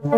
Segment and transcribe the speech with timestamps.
[0.00, 0.10] This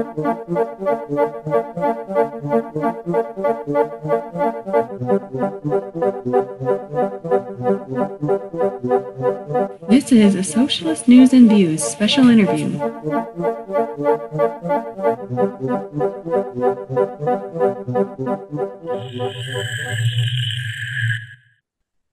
[10.13, 12.79] is a Socialist News and Views special interview.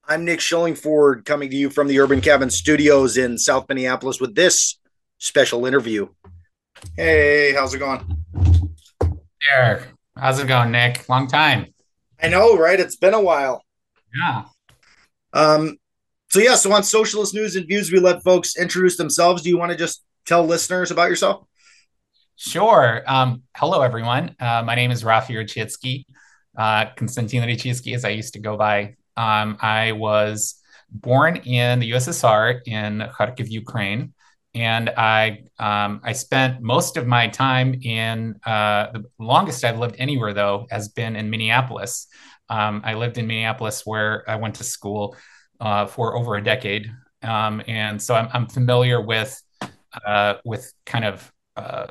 [0.08, 4.36] I'm Nick Schillingford coming to you from the Urban Cabin Studios in South Minneapolis with
[4.36, 4.80] this
[5.18, 6.08] special interview.
[6.96, 8.24] Hey, how's it going?
[9.50, 9.88] There.
[10.16, 11.08] How's it going, Nick?
[11.10, 11.68] Long time.
[12.22, 12.80] I know, right?
[12.80, 13.64] It's been a while.
[14.16, 14.44] Yeah.
[15.34, 15.78] Um,
[16.30, 19.42] so yeah, so on Socialist News and Views, we let folks introduce themselves.
[19.44, 21.46] Do you want to just tell listeners about yourself?
[22.36, 23.02] Sure.
[23.08, 24.36] Um, hello, everyone.
[24.40, 26.06] Uh, my name is Raphi Rechitsky,
[26.58, 28.96] uh, Konstantin Rechitsky, as I used to go by.
[29.16, 34.14] Um, I was born in the USSR in Kharkiv, Ukraine,
[34.58, 39.96] and I um, I spent most of my time in uh, the longest I've lived
[40.00, 42.08] anywhere though has been in Minneapolis.
[42.50, 45.16] Um, I lived in Minneapolis where I went to school
[45.60, 49.40] uh, for over a decade, um, and so I'm, I'm familiar with
[50.06, 51.88] uh, with kind of uh,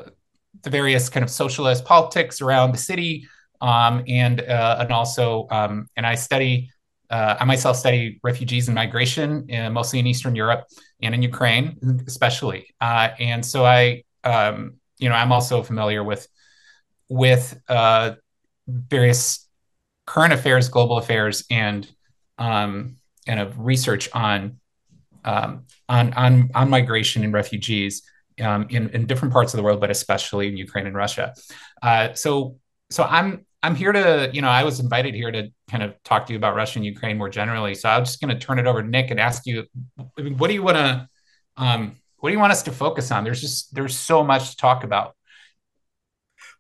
[0.63, 3.29] the various kind of socialist politics around the city,
[3.61, 6.71] um, and uh, and also um, and I study.
[7.11, 10.67] Uh, I myself study refugees and migration, uh, mostly in Eastern Europe
[11.03, 12.75] and in Ukraine, especially.
[12.81, 16.27] and so I, um, you know, I'm also familiar with
[17.09, 17.61] with
[18.69, 19.49] various
[20.07, 21.89] current affairs, global affairs, and
[22.39, 24.59] um, kind of research on
[25.25, 28.03] um, on on on migration and refugees
[28.41, 31.35] um, in in different parts of the world, but especially in Ukraine and Russia.
[31.83, 32.57] Uh, so
[32.91, 36.27] so I'm I'm here to you know I was invited here to kind of talk
[36.27, 37.75] to you about Russia and Ukraine more generally.
[37.75, 39.65] So I'm just going to turn it over to Nick and ask you,
[40.15, 41.09] what do you want to
[41.57, 43.25] um, what do you want us to focus on?
[43.25, 45.15] There's just there's so much to talk about.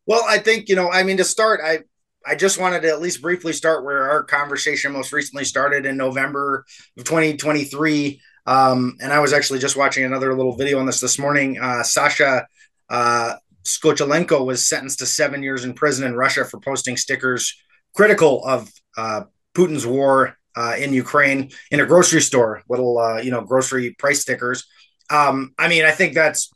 [0.07, 0.91] Well, I think you know.
[0.91, 1.81] I mean, to start, I
[2.27, 5.97] I just wanted to at least briefly start where our conversation most recently started in
[5.97, 6.65] November
[6.97, 8.21] of 2023.
[8.47, 11.59] Um, and I was actually just watching another little video on this this morning.
[11.59, 12.47] Uh, Sasha
[12.89, 13.35] uh,
[13.67, 17.55] Skochilenko was sentenced to seven years in prison in Russia for posting stickers
[17.95, 19.23] critical of uh,
[19.55, 24.21] Putin's war uh, in Ukraine in a grocery store, little uh, you know grocery price
[24.21, 24.67] stickers.
[25.11, 26.51] Um, I mean, I think that's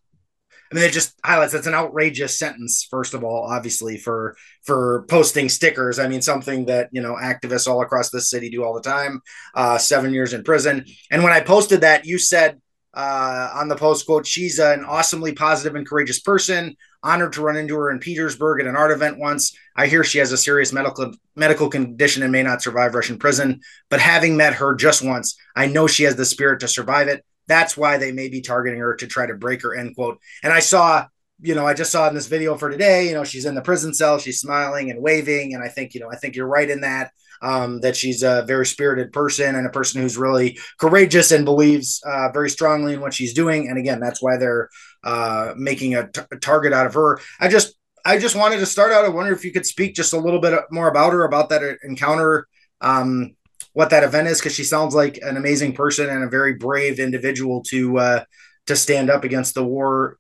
[0.71, 2.87] I mean, it just highlights that's an outrageous sentence.
[2.89, 5.99] First of all, obviously for for posting stickers.
[5.99, 9.21] I mean, something that you know activists all across the city do all the time.
[9.55, 10.85] Uh, seven years in prison.
[11.11, 12.61] And when I posted that, you said
[12.95, 16.77] uh, on the post quote, "She's an awesomely positive and courageous person.
[17.03, 19.57] Honored to run into her in Petersburg at an art event once.
[19.75, 23.61] I hear she has a serious medical medical condition and may not survive Russian prison.
[23.89, 27.25] But having met her just once, I know she has the spirit to survive it.
[27.49, 30.19] That's why they may be targeting her to try to break her, end quote.
[30.43, 31.07] And I saw,
[31.41, 33.63] you know, I just saw in this video for today, you know, she's in the
[33.63, 35.55] prison cell, she's smiling and waving.
[35.55, 37.13] And I think, you know, I think you're right in that.
[37.43, 41.99] Um, that she's a very spirited person and a person who's really courageous and believes
[42.05, 43.67] uh, very strongly in what she's doing.
[43.67, 44.69] And again, that's why they're
[45.05, 47.21] uh, making a, t- a target out of her.
[47.39, 47.75] I just,
[48.05, 49.05] I just wanted to start out.
[49.05, 51.79] I wonder if you could speak just a little bit more about her, about that
[51.83, 52.47] encounter.
[52.81, 53.37] Um,
[53.73, 56.99] what that event is because she sounds like an amazing person and a very brave
[56.99, 58.25] individual to uh,
[58.67, 60.19] to stand up against the war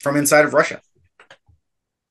[0.00, 0.80] from inside of Russia.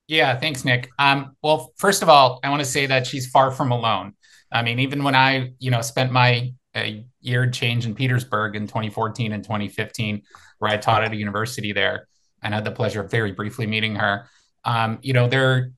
[0.07, 0.89] Yeah, thanks, Nick.
[0.99, 4.13] Um, well, first of all, I want to say that she's far from alone.
[4.51, 6.85] I mean, even when I, you know, spent my uh,
[7.21, 10.23] year change in Petersburg in 2014 and 2015,
[10.59, 12.07] where I taught at a university there,
[12.41, 14.27] and had the pleasure of very briefly meeting her.
[14.65, 15.71] Um, you know, there,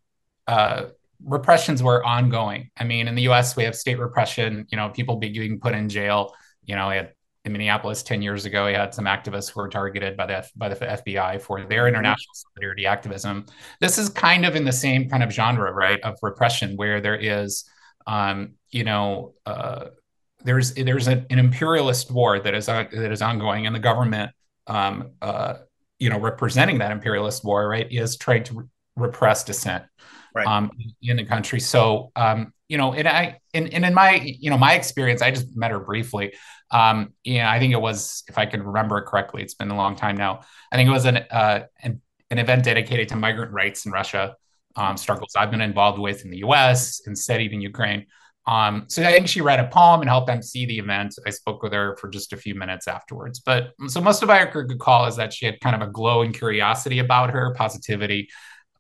[0.48, 0.86] uh,
[1.24, 2.70] repressions were ongoing.
[2.78, 4.66] I mean, in the U.S., we have state repression.
[4.70, 6.34] You know, people being put in jail.
[6.66, 10.26] You know, in Minneapolis ten years ago, we had some activists who were targeted by
[10.26, 11.90] the F- by the FBI for their mm-hmm.
[11.90, 13.46] international solidarity activism.
[13.80, 17.16] This is kind of in the same kind of genre, right, of repression, where there
[17.16, 17.70] is,
[18.08, 19.86] um, you know, uh,
[20.44, 24.32] there's there's a, an imperialist war that is uh, that is ongoing, and the government,
[24.68, 25.56] um, uh,
[26.00, 28.66] you know, representing that imperialist war, right, is trying to re-
[28.96, 29.86] repress dissent
[30.36, 30.46] right.
[30.46, 30.70] um,
[31.02, 31.60] in the country.
[31.60, 35.32] So, um, you know, and I, and, and in my, you know, my experience, I
[35.32, 36.34] just met her briefly.
[36.72, 39.76] Um, yeah, I think it was, if I can remember it correctly, it's been a
[39.76, 40.42] long time now.
[40.72, 44.36] I think it was an, uh, an, an event dedicated to migrant rights in Russia,
[44.76, 47.02] um, struggles I've been involved with in the U.S.
[47.06, 48.08] and studied in Ukraine.
[48.48, 51.16] Um, so I think she read a poem and helped MC the event.
[51.26, 53.40] I spoke with her for just a few minutes afterwards.
[53.40, 56.22] But so most of I could call is that she had kind of a glow
[56.22, 58.30] and curiosity about her, positivity,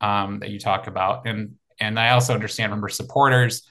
[0.01, 1.27] um, that you talk about.
[1.27, 3.63] And and I also understand from her supporters.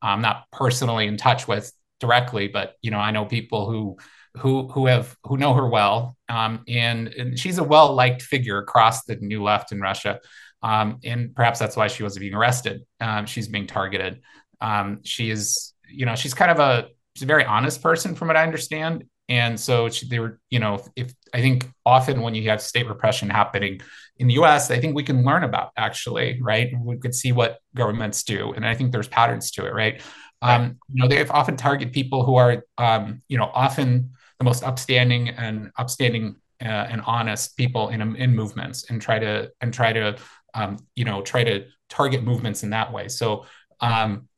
[0.00, 1.70] I'm not personally in touch with
[2.00, 3.98] directly, but you know I know people who
[4.38, 8.58] who who have who know her well, um, and, and she's a well liked figure
[8.58, 10.18] across the new left in Russia.
[10.62, 12.82] um, and perhaps that's why she was being arrested.
[13.00, 14.22] Um, she's being targeted.
[14.62, 18.28] Um, she is, you know, she's kind of a she's a very honest person, from
[18.28, 19.04] what I understand.
[19.28, 22.88] And so she, they were, you know, if I think often when you have state
[22.88, 23.80] repression happening
[24.18, 26.68] in the U.S., I think we can learn about actually, right?
[26.78, 30.02] We could see what governments do, and I think there's patterns to it, right?
[30.42, 34.64] Um, you know, they often target people who are, um, you know, often the most
[34.64, 39.92] upstanding and upstanding uh, and honest people in in movements, and try to and try
[39.92, 40.16] to,
[40.54, 43.08] um, you know, try to target movements in that way.
[43.08, 43.46] So.
[43.80, 44.28] Um,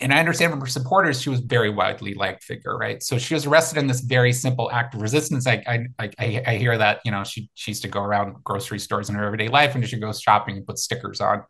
[0.00, 3.02] and I understand from her supporters, she was very widely liked figure, right?
[3.02, 5.46] So she was arrested in this very simple act of resistance.
[5.46, 8.78] I I I, I hear that you know she she used to go around grocery
[8.78, 11.42] stores in her everyday life, and she goes shopping and put stickers on.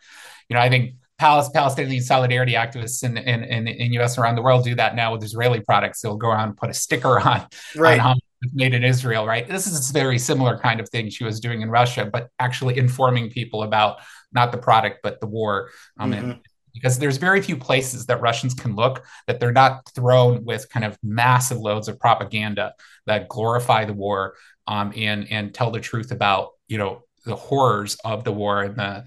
[0.49, 4.19] You know, I think Palestinian solidarity activists in, in, in, in U.S.
[4.19, 6.01] around the world do that now with Israeli products.
[6.01, 8.01] They'll go around and put a sticker on, right.
[8.01, 8.19] on
[8.53, 9.49] made in Israel, right?
[9.49, 12.77] This is a very similar kind of thing she was doing in Russia, but actually
[12.77, 14.01] informing people about
[14.33, 15.71] not the product but the war.
[15.99, 16.31] Um, mm-hmm.
[16.31, 16.41] and,
[16.75, 20.85] because there's very few places that Russians can look that they're not thrown with kind
[20.85, 22.75] of massive loads of propaganda
[23.07, 24.35] that glorify the war
[24.67, 28.77] um, and and tell the truth about you know the horrors of the war and
[28.77, 29.05] the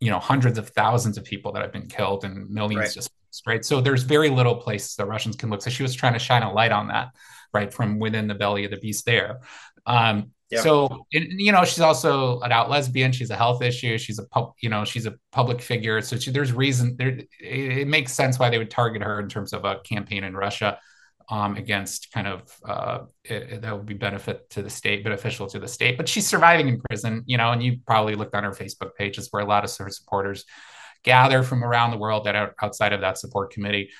[0.00, 2.92] you know hundreds of thousands of people that have been killed and millions right.
[2.92, 3.10] just
[3.46, 3.64] right.
[3.64, 5.62] So there's very little places that Russians can look.
[5.62, 7.10] So she was trying to shine a light on that
[7.52, 9.40] right from within the belly of the beast there.
[9.86, 10.62] Um, Yep.
[10.62, 13.12] So, you know, she's also an out lesbian.
[13.12, 13.96] She's a health issue.
[13.98, 16.00] She's a pub, you know, she's a public figure.
[16.00, 17.08] So she, there's reason there.
[17.08, 20.34] It, it, makes sense why they would target her in terms of a campaign in
[20.34, 20.78] Russia
[21.28, 25.60] um, against kind of uh, it, that would be benefit to the state, beneficial to
[25.60, 25.96] the state.
[25.96, 29.28] But she's surviving in prison, you know, and you probably looked on her Facebook pages
[29.30, 30.44] where a lot of her supporters
[31.04, 33.90] gather from around the world that are outside of that support committee.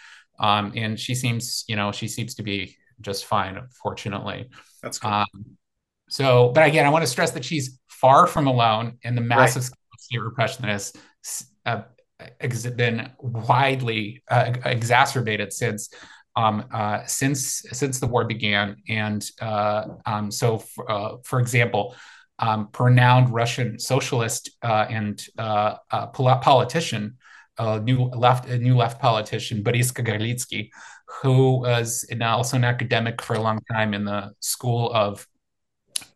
[0.41, 4.49] Um, and she seems, you know, she seems to be just fine, fortunately.
[4.83, 5.09] That's good.
[5.09, 5.59] Um,
[6.11, 9.63] so, but again, I want to stress that she's far from alone in the massive
[9.63, 10.01] right.
[10.01, 10.93] state repression that has
[11.67, 11.83] uh,
[12.77, 15.89] been widely uh, exacerbated since
[16.37, 18.77] um, uh, since since the war began.
[18.89, 21.95] And uh, um, so, for, uh, for example,
[22.41, 27.19] um, renowned Russian socialist uh, and politician,
[27.83, 30.71] new left a new left politician, Boris Kagarlitsky,
[31.23, 35.27] who was also an academic for a long time in the School of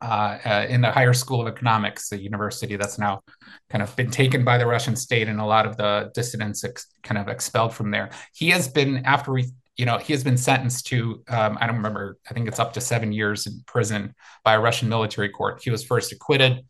[0.01, 3.23] uh, uh, in the higher school of economics, the university that's now
[3.71, 6.87] kind of been taken by the Russian state, and a lot of the dissidents ex-
[7.03, 8.11] kind of expelled from there.
[8.35, 9.47] He has been after we,
[9.77, 12.73] you know, he has been sentenced to um, I don't remember, I think it's up
[12.75, 14.15] to seven years in prison
[14.45, 15.61] by a Russian military court.
[15.63, 16.65] He was first acquitted,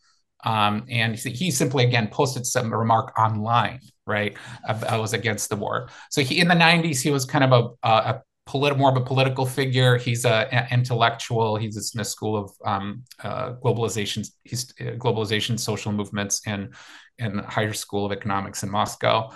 [0.45, 4.37] um, and he simply again posted some remark online, right?
[4.67, 5.89] I was against the war.
[6.11, 9.05] So he in the 90s he was kind of a, a politi- more of a
[9.05, 9.97] political figure.
[9.97, 11.57] He's a, an intellectual.
[11.57, 14.29] He's in the school of um, uh, globalization.
[14.45, 16.75] He's uh, globalization, social movements, and
[17.19, 19.31] in higher school of economics in Moscow.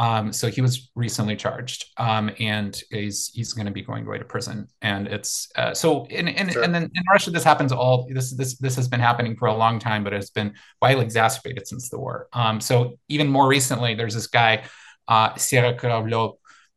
[0.00, 4.18] Um, so he was recently charged, um, and he's he's going to be going away
[4.18, 4.66] to prison.
[4.80, 6.62] And it's uh, so in in, sure.
[6.62, 9.54] and then in Russia this happens all this this this has been happening for a
[9.54, 12.28] long time, but it's been widely exacerbated since the war.
[12.32, 14.64] Um, so even more recently, there's this guy,
[15.06, 16.36] uh, Sergei Kravlov,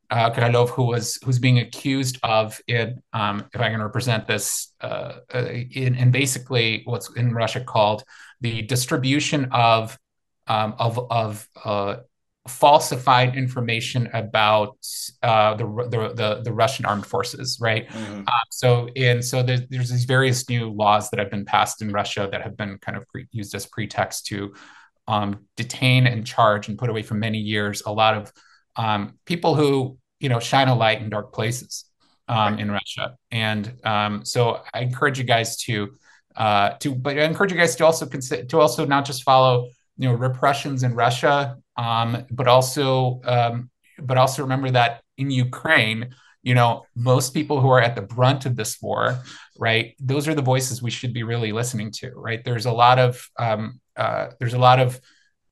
[0.10, 4.74] uh, Krylov, who was who's being accused of it, um, if I can represent this,
[4.82, 8.04] uh, uh, in, in, basically what's in Russia called
[8.42, 9.98] the distribution of
[10.48, 11.98] um, of of uh,
[12.48, 14.78] falsified information about
[15.24, 17.88] uh, the, the, the the Russian armed forces, right?
[17.88, 18.24] Mm-hmm.
[18.28, 21.92] Uh, so and so there's, there's these various new laws that have been passed in
[21.92, 24.54] Russia that have been kind of pre- used as pretext to
[25.08, 28.32] um, detain and charge and put away for many years a lot of
[28.76, 31.86] um, people who you know shine a light in dark places
[32.28, 32.60] um, right.
[32.60, 33.16] in Russia.
[33.32, 35.96] And um, so I encourage you guys to
[36.36, 39.68] uh, to, but I encourage you guys to also consider to also not just follow
[39.98, 46.16] you know repressions in Russia, um, but also um, but also remember that in Ukraine,
[46.42, 49.20] you know, most people who are at the brunt of this war,
[49.58, 49.96] right?
[50.00, 52.44] Those are the voices we should be really listening to, right?
[52.44, 55.00] There's a lot of um, uh, there's a lot of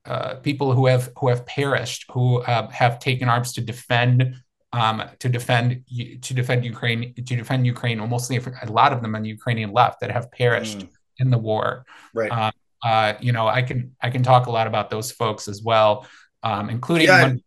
[0.05, 4.35] uh, people who have who have perished, who uh, have taken arms to defend
[4.73, 5.83] um, to defend
[6.21, 7.97] to defend Ukraine to defend Ukraine.
[8.09, 10.89] Mostly a lot of them on the Ukrainian left that have perished mm.
[11.19, 11.85] in the war.
[12.13, 12.31] Right.
[12.31, 12.51] Um,
[12.83, 16.07] uh, you know, I can I can talk a lot about those folks as well,
[16.41, 17.21] um, including yeah.
[17.23, 17.43] one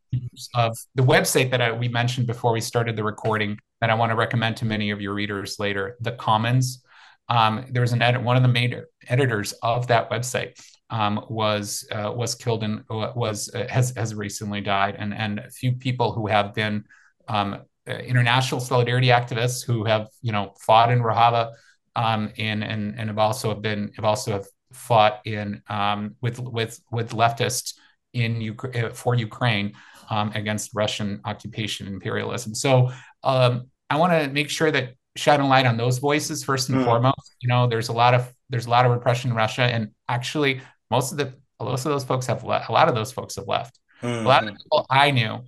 [0.55, 4.11] of the website that I, we mentioned before we started the recording that I want
[4.11, 5.97] to recommend to many of your readers later.
[6.01, 6.83] The Commons.
[7.29, 8.23] Um, there was an edit.
[8.23, 10.61] One of the main editors of that website
[10.95, 15.51] um, was uh, was killed and was uh, has has recently died, and and a
[15.51, 16.85] few people who have been
[17.27, 17.49] um,
[17.89, 21.53] uh, international solidarity activists who have you know fought in Rojava
[21.97, 26.39] um, and and and have also have been have also have fought in um, with
[26.39, 27.75] with with leftist
[28.13, 29.73] in Ukraine for Ukraine
[30.11, 32.55] um, against Russian occupation imperialism.
[32.55, 32.93] So
[33.25, 36.85] um, I want to make sure that shedding light on those voices first and mm.
[36.85, 37.37] foremost.
[37.41, 40.61] You know, there's a lot of there's a lot of repression in Russia, and actually,
[40.91, 42.69] most of the most of those folks have left.
[42.69, 43.79] A lot of those folks have left.
[44.03, 44.27] Mm-hmm.
[44.27, 44.57] A lot of mm-hmm.
[44.57, 45.45] people I knew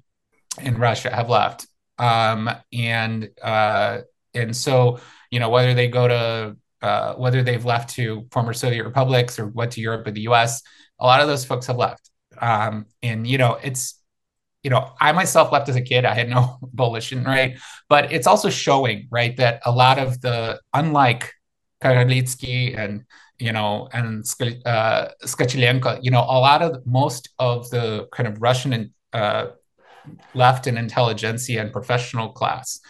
[0.63, 1.67] in Russia have left,
[1.99, 3.99] um, and uh,
[4.35, 5.01] and so
[5.31, 9.47] you know whether they go to uh, whether they've left to former Soviet republics or
[9.49, 10.63] went to Europe or the U.S.
[10.99, 13.97] A lot of those folks have left, um, and you know it's
[14.67, 16.05] you know, I myself left as a kid.
[16.05, 17.57] I had no volition, right?
[17.89, 21.33] But it's also showing, right, that a lot of the, unlike
[21.81, 23.05] Kagarlitsky and,
[23.39, 24.25] you know, and
[24.65, 29.49] uh, Skochilenko, you know, a lot of most of the kind of Russian uh,
[30.35, 32.81] left and intelligentsia and professional class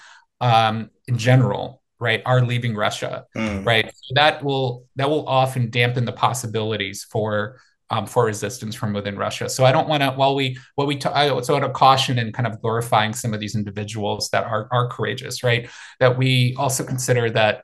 [0.40, 3.64] um, in general, right, are leaving Russia, mm.
[3.64, 3.86] right?
[3.86, 7.58] So that will that will often dampen the possibilities for
[7.90, 9.48] um, for resistance from within Russia.
[9.48, 10.10] So I don't want to.
[10.10, 13.40] While we, what we, t- I sort of caution in kind of glorifying some of
[13.40, 15.68] these individuals that are are courageous, right?
[16.00, 17.62] That we also consider that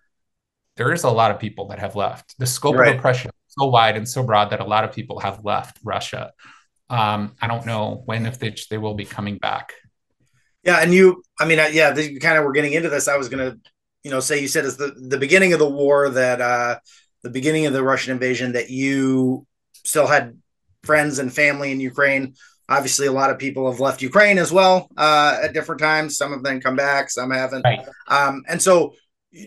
[0.77, 2.35] there is a lot of people that have left.
[2.39, 2.93] The scope right.
[2.93, 5.79] of oppression is so wide and so broad that a lot of people have left
[5.85, 6.33] Russia.
[6.89, 9.73] Um, I don't know when, if they, they will be coming back.
[10.65, 13.09] Yeah, and you, I mean, yeah, they kind of were getting into this.
[13.09, 13.57] I was gonna,
[14.05, 16.79] you know, say you said it's the the beginning of the war that uh
[17.23, 19.47] the beginning of the Russian invasion that you
[19.85, 20.39] still had
[20.85, 22.35] friends and family in Ukraine.
[22.69, 26.17] Obviously, a lot of people have left Ukraine as well uh, at different times.
[26.17, 27.63] Some of them come back, some haven't.
[27.63, 27.81] Right.
[28.09, 28.95] Um, and so,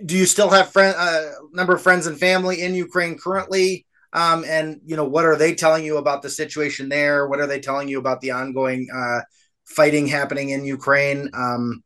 [0.06, 3.86] do you still have friend uh, number of friends and family in Ukraine currently?
[4.14, 7.28] Um, and you know, what are they telling you about the situation there?
[7.28, 9.22] What are they telling you about the ongoing uh,
[9.66, 11.30] fighting happening in Ukraine?
[11.34, 11.84] Um,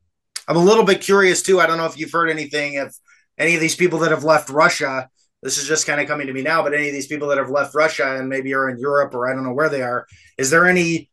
[0.48, 1.60] I'm a little bit curious too.
[1.60, 2.96] I don't know if you've heard anything if
[3.38, 5.10] any of these people that have left Russia
[5.42, 7.38] this is just kind of coming to me now, but any of these people that
[7.38, 10.06] have left Russia and maybe are in Europe or I don't know where they are,
[10.38, 11.10] is there any,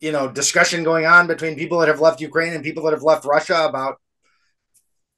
[0.00, 3.02] you know, discussion going on between people that have left Ukraine and people that have
[3.02, 3.96] left Russia about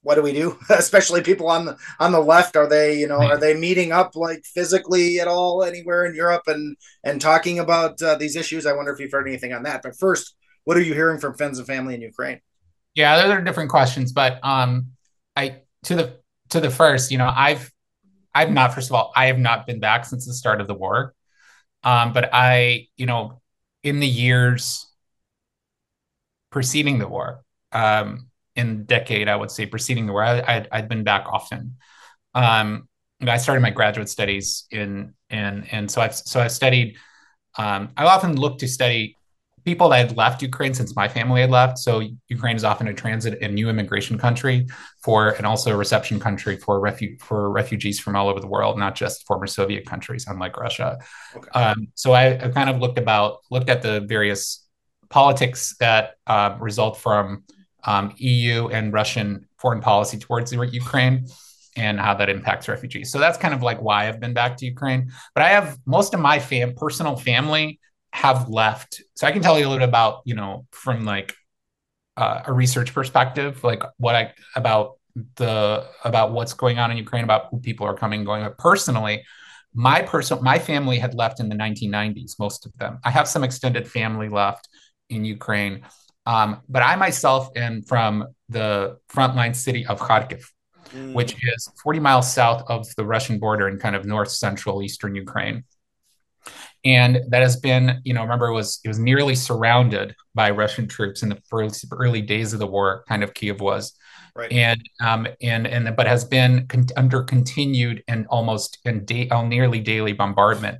[0.06, 0.56] what do we do?
[0.70, 4.14] Especially people on the on the left, are they, you know, are they meeting up
[4.14, 8.66] like physically at all anywhere in Europe and and talking about uh, these issues?
[8.66, 9.82] I wonder if you've heard anything on that.
[9.82, 12.40] But first, what are you hearing from friends and family in Ukraine?
[12.94, 14.92] Yeah, those are different questions, but um,
[15.34, 16.20] I to the
[16.50, 17.72] to the first, you know, I've
[18.32, 20.74] I've not, first of all, I have not been back since the start of the
[20.74, 21.14] war.
[21.82, 23.40] Um, but I, you know,
[23.82, 24.86] in the years
[26.50, 30.88] preceding the war, um, in decade, I would say preceding the war, I, i had
[30.88, 31.76] been back often.
[32.34, 32.88] Um,
[33.20, 36.96] I started my graduate studies in, and and so I've so I've studied.
[37.58, 39.16] Um, I often look to study
[39.66, 41.76] people that had left Ukraine since my family had left.
[41.78, 44.66] So Ukraine is often a transit and new immigration country
[45.02, 48.78] for, and also a reception country for refu- for refugees from all over the world,
[48.78, 50.98] not just former Soviet countries, unlike Russia.
[51.34, 51.50] Okay.
[51.50, 54.64] Um, so I, I, kind of looked about looked at the various
[55.08, 57.42] politics that uh, result from
[57.86, 61.26] um, EU and Russian foreign policy towards Ukraine
[61.76, 63.10] and how that impacts refugees.
[63.12, 65.12] So that's kind of like why I've been back to Ukraine.
[65.34, 67.80] But I have most of my fam- personal family
[68.12, 69.02] have left.
[69.14, 71.34] So I can tell you a little bit about, you know, from like
[72.16, 74.94] uh, a research perspective, like what I about
[75.36, 78.42] the about what's going on in Ukraine, about who people are coming going.
[78.42, 79.22] But personally,
[79.74, 82.98] my personal my family had left in the 1990s, most of them.
[83.04, 84.68] I have some extended family left
[85.10, 85.82] in Ukraine,
[86.26, 90.44] um, but I myself am from the frontline city of Kharkiv,
[90.90, 91.14] mm.
[91.14, 95.14] which is 40 miles south of the Russian border in kind of north central eastern
[95.14, 95.64] Ukraine.
[96.84, 100.86] And that has been you know remember it was it was nearly surrounded by russian
[100.86, 103.92] troops in the early, early days of the war kind of kiev was.
[104.36, 104.52] Right.
[104.52, 109.46] And um and and but has been con- under continued and almost and da- oh,
[109.46, 110.78] nearly daily bombardment.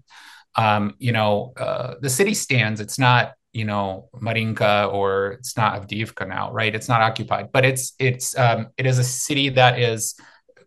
[0.55, 2.81] Um you know uh, the city stands.
[2.81, 7.65] It's not you know marinka or it's not avdiivka now right it's not occupied but
[7.65, 10.15] it's it's um it is a city that is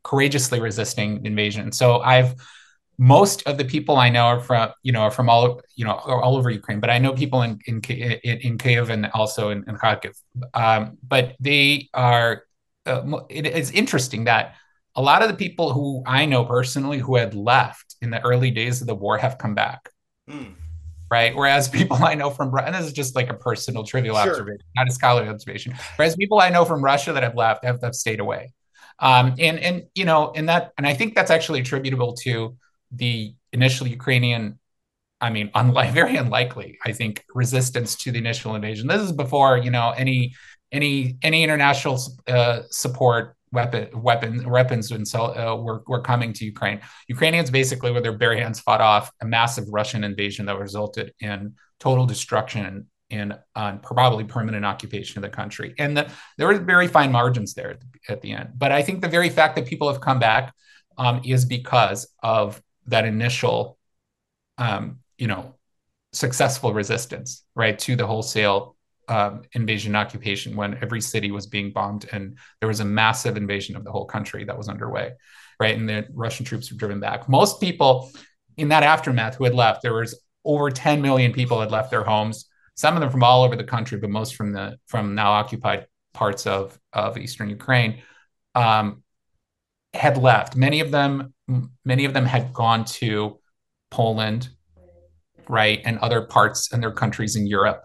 [0.03, 2.33] courageously resisting invasion so i've
[2.99, 5.93] most of the people I know are from, you know, are from all, you know,
[5.93, 6.81] all over Ukraine.
[6.81, 10.15] But I know people in in in Kiev and also in, in Kharkiv.
[10.53, 12.43] Um, but they are.
[12.85, 14.55] Uh, it is interesting that
[14.95, 18.51] a lot of the people who I know personally who had left in the early
[18.51, 19.89] days of the war have come back.
[20.29, 20.55] Mm.
[21.11, 21.35] Right.
[21.35, 24.29] Whereas people I know from and this is just like a personal trivial sure.
[24.29, 25.75] observation, not a scholarly observation.
[25.95, 28.53] Whereas people I know from Russia that have left have, have stayed away.
[28.99, 32.55] Um, and and you know, and that and I think that's actually attributable to
[32.91, 34.59] the initial Ukrainian,
[35.21, 38.87] I mean, unlike, very unlikely, I think, resistance to the initial invasion.
[38.87, 40.33] This is before you know any
[40.71, 46.81] any any international uh, support weapon weapons weapons and uh, were, were coming to Ukraine.
[47.07, 51.55] Ukrainians basically with their bare hands fought off a massive Russian invasion that resulted in
[51.79, 55.73] total destruction and uh, probably permanent occupation of the country.
[55.79, 58.49] And the, there were very fine margins there at the, at the, end.
[58.55, 60.53] But I think the very fact that people have come back
[60.97, 63.79] um, is because of that initial,
[64.59, 65.55] um, you know,
[66.13, 68.75] successful resistance, right, to the wholesale
[69.09, 73.75] um, invasion occupation when every city was being bombed and there was a massive invasion
[73.75, 75.11] of the whole country that was underway,
[75.59, 75.77] right?
[75.77, 77.27] And the Russian troops were driven back.
[77.27, 78.11] Most people
[78.57, 82.03] in that aftermath who had left, there was over 10 million people had left their
[82.03, 82.45] homes.
[82.75, 85.87] Some of them from all over the country, but most from the from now occupied
[86.13, 88.01] parts of of eastern Ukraine,
[88.55, 89.03] um,
[89.93, 90.55] had left.
[90.55, 91.33] Many of them,
[91.83, 93.39] many of them had gone to
[93.91, 94.49] Poland,
[95.47, 97.83] right, and other parts and their countries in Europe.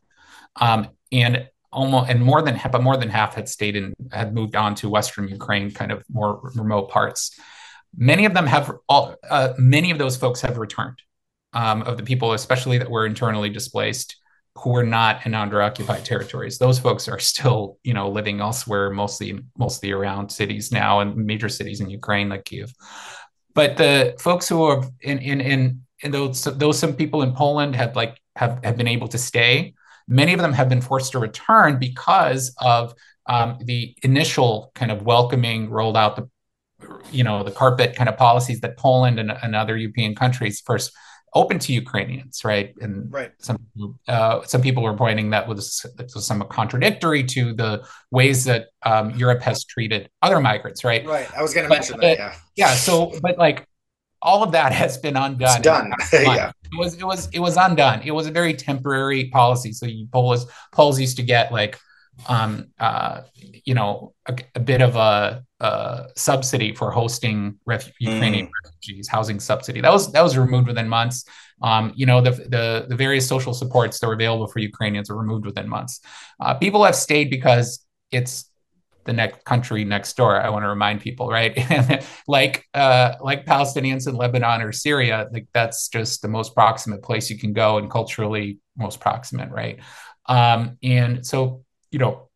[0.57, 0.89] Um,
[1.23, 4.75] and almost and more than but more than half had stayed in had moved on
[4.75, 7.39] to western ukraine kind of more remote parts.
[7.97, 11.01] Many of them have all uh, many of those folks have returned
[11.53, 14.17] um, of the people especially that were internally displaced
[14.57, 16.59] who were not in under occupied territories.
[16.59, 21.49] Those folks are still you know living elsewhere mostly mostly around cities now and major
[21.49, 22.73] cities in ukraine like kiev
[23.55, 27.97] but the folks who are in in in, those those some people in poland had
[27.97, 29.73] like have, have been able to stay
[30.07, 32.95] Many of them have been forced to return because of
[33.27, 36.29] um, the initial kind of welcoming, rolled out the,
[37.11, 40.93] you know, the carpet kind of policies that Poland and, and other European countries first
[41.35, 42.75] open to Ukrainians, right?
[42.81, 43.33] And right.
[43.39, 43.59] some
[44.07, 45.85] uh, some people were pointing that was,
[46.15, 51.05] was somewhat contradictory to the ways that um, Europe has treated other migrants, right?
[51.05, 51.29] Right.
[51.37, 52.19] I was going to mention that.
[52.19, 52.35] Yeah.
[52.55, 52.75] Yeah.
[52.75, 53.67] So, but like
[54.25, 55.49] all of that has been undone.
[55.49, 55.93] It's done.
[56.13, 56.51] yeah.
[56.73, 58.01] It was it was it was undone.
[58.03, 59.73] It was a very temporary policy.
[59.73, 61.79] So you Poles Poles used to get like
[62.29, 63.23] um uh
[63.65, 68.51] you know a, a bit of a, a, subsidy for hosting ref- Ukrainian mm.
[68.65, 69.81] refugees, housing subsidy.
[69.81, 71.25] That was that was removed within months.
[71.63, 75.19] Um, you know the, the the various social supports that were available for Ukrainians were
[75.19, 76.01] removed within months.
[76.41, 78.51] Uh, people have stayed because it's
[79.05, 80.41] the next country next door.
[80.41, 81.57] I want to remind people, right?
[82.29, 87.31] like uh, like Palestinians in Lebanon or Syria, like that's just the most proximate place
[87.31, 89.81] you can go and culturally most proximate, right?
[90.27, 92.29] Um, and so you know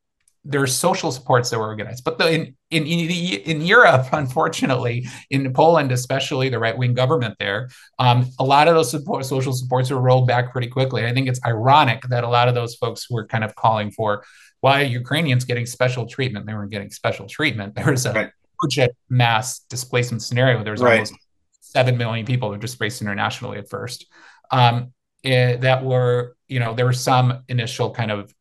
[0.45, 5.53] there are social supports that were organized, but the, in in in Europe, unfortunately, in
[5.53, 9.91] Poland especially, the right wing government there, um, a lot of those support, social supports
[9.91, 11.07] were rolled back pretty quickly.
[11.07, 14.25] I think it's ironic that a lot of those folks were kind of calling for
[14.61, 16.47] why are Ukrainians getting special treatment?
[16.47, 17.75] They weren't getting special treatment.
[17.79, 18.91] There was a right.
[19.09, 20.65] mass displacement scenario.
[20.65, 20.95] There was right.
[20.95, 21.15] almost
[21.61, 24.07] seven million people were displaced internationally at first.
[24.51, 24.93] Um,
[25.23, 28.33] it, eh, that were, you know, there were some initial kind of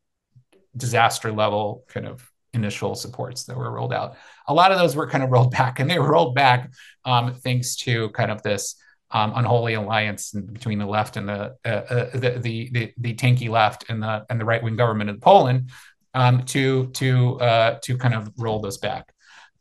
[0.75, 4.15] disaster level kind of initial supports that were rolled out.
[4.47, 6.71] A lot of those were kind of rolled back, and they were rolled back
[7.06, 8.75] um, thanks to kind of this
[9.12, 13.49] um, unholy alliance between the left and the, uh, uh, the, the, the the tanky
[13.49, 15.69] left and the and the right wing government of Poland,
[16.17, 19.13] um, to to uh, to kind of roll those back.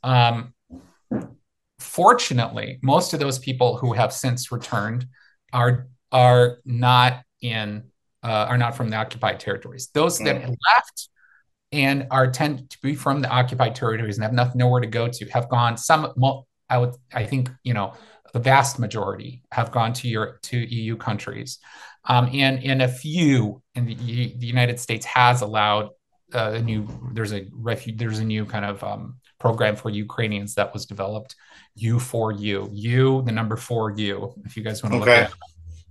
[0.02, 0.54] Um,
[1.78, 5.06] fortunately, most of those people who have since returned
[5.52, 7.84] are are not in
[8.22, 9.90] uh, are not from the occupied territories.
[9.92, 10.48] Those that mm.
[10.48, 11.08] left
[11.72, 15.08] and are tend to be from the occupied territories and have nothing nowhere to go
[15.08, 15.76] to have gone.
[15.76, 16.14] Some
[16.70, 17.92] I would I think you know
[18.32, 21.58] the vast majority have gone to your to EU countries,
[22.06, 25.90] um, and and a few in the, the United States has allowed
[26.36, 30.54] uh, a new there's a refuge there's a new kind of um, program for Ukrainians
[30.54, 31.34] that was developed.
[31.74, 34.34] U for you, you the number four U.
[34.44, 35.22] If you guys want to okay.
[35.22, 35.36] look at it.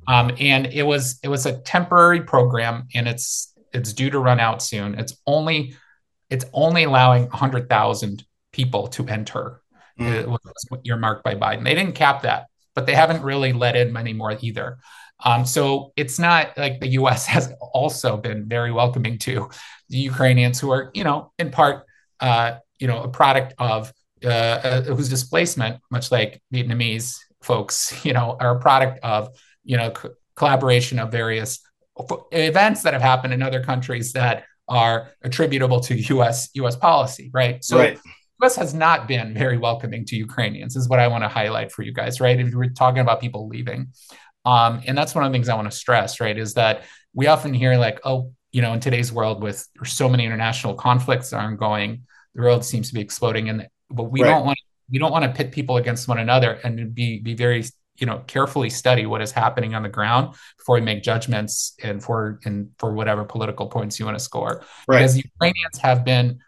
[0.08, 4.40] Um, and it was it was a temporary program, and it's it's due to run
[4.40, 4.96] out soon.
[4.96, 5.76] It's only
[6.30, 9.62] it's only allowing hundred thousand people to enter.
[10.00, 10.14] Mm.
[10.14, 10.40] It was
[10.84, 11.64] earmarked by Biden.
[11.64, 14.78] They didn't cap that, but they haven't really let in many more either.
[15.23, 17.25] Um, so it's not like the U.S.
[17.36, 19.49] has also been very welcoming to
[19.89, 21.86] the Ukrainians who are, you know, in part,
[22.19, 28.13] uh, you know, a product of uh, uh, whose displacement, much like Vietnamese folks, you
[28.13, 29.30] know, are a product of,
[29.63, 31.60] you know, co- collaboration of various
[32.32, 36.49] events that have happened in other countries that are attributable to U.S.
[36.56, 36.75] U.S.
[36.75, 37.63] policy, right?
[37.63, 37.78] So.
[37.78, 37.99] Right.
[38.43, 41.84] US has not been very welcoming to Ukrainians, is what I want to highlight for
[41.84, 42.38] you guys, right?
[42.38, 43.88] If we're talking about people leaving.
[44.46, 46.38] Um, and that's one of the things I want to stress, right?
[46.38, 50.26] Is that we often hear like, oh, you know, in today's world with so many
[50.26, 52.04] international conflicts ongoing,
[52.36, 54.30] the world seems to be exploding, and but we right.
[54.30, 54.58] don't want
[54.90, 57.64] we don't want to pit people against one another and be be very
[57.98, 62.04] you know carefully study what is happening on the ground before we make judgments and
[62.04, 65.00] for and for whatever political points you want to score right.
[65.00, 66.40] because Ukrainians have been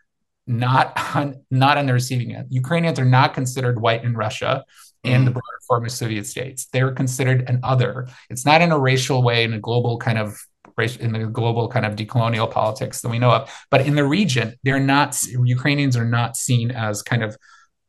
[0.45, 2.47] not on not on the receiving end.
[2.49, 4.63] Ukrainians are not considered white in Russia
[5.03, 5.35] and the mm.
[5.35, 6.67] broader former Soviet states.
[6.71, 8.07] They're considered an other.
[8.29, 10.37] It's not in a racial way, in a global kind of
[10.77, 14.05] race in the global kind of decolonial politics that we know of, but in the
[14.05, 15.19] region, they're not.
[15.25, 17.35] Ukrainians are not seen as kind of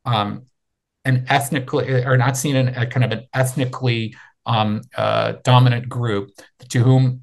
[0.04, 0.46] um,
[1.04, 4.14] an ethnically, or not seen in a kind of an ethnically
[4.46, 6.30] um, uh, dominant group
[6.70, 7.22] to whom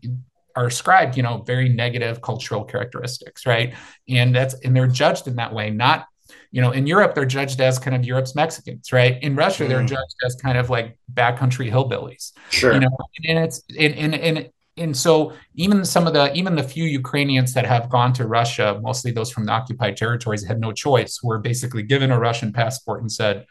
[0.55, 3.73] are ascribed, you know, very negative cultural characteristics, right?
[4.07, 6.07] And that's and they're judged in that way, not
[6.55, 9.21] you know, in Europe, they're judged as kind of Europe's Mexicans, right?
[9.21, 9.67] In Russia, mm.
[9.67, 12.31] they're judged as kind of like backcountry hillbillies.
[12.49, 12.71] Sure.
[12.71, 16.63] You know, and it's and and and and so even some of the even the
[16.63, 20.71] few Ukrainians that have gone to Russia, mostly those from the occupied territories, had no
[20.71, 21.21] choice.
[21.21, 23.45] Were basically given a Russian passport and said,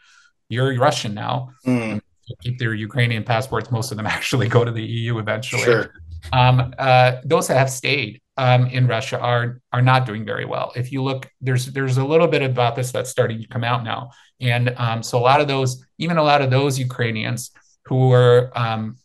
[0.49, 2.01] "You're Russian now." Mm.
[2.41, 3.69] Keep their Ukrainian passports.
[3.69, 5.61] Most of them actually go to the EU eventually.
[5.61, 5.93] Sure.
[6.33, 10.71] Um, uh, those that have stayed um, in Russia are are not doing very well.
[10.75, 13.83] If you look, there's there's a little bit about this that's starting to come out
[13.83, 17.51] now, and um, so a lot of those, even a lot of those Ukrainians
[17.85, 18.97] who were um,